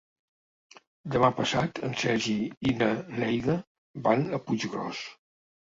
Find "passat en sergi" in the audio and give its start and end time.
1.41-2.35